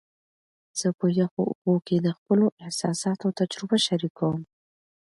زه 0.79 0.87
په 0.99 1.05
یخو 1.19 1.41
اوبو 1.49 1.73
کې 1.87 1.97
د 1.99 2.07
خپلو 2.17 2.45
احساساتو 2.63 3.27
تجربه 3.39 3.77
شریکوم. 3.85 4.39